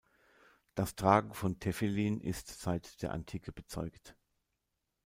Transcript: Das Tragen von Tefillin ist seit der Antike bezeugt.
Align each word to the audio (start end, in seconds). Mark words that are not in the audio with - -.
Das 0.73 0.95
Tragen 0.95 1.31
von 1.35 1.59
Tefillin 1.59 2.21
ist 2.21 2.47
seit 2.59 3.03
der 3.03 3.11
Antike 3.11 3.51
bezeugt. 3.51 4.15